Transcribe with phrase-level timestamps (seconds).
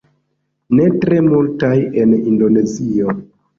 [0.79, 1.75] Ne tre multaj
[2.07, 3.19] en indonezio